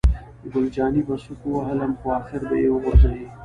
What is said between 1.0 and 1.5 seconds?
په سوک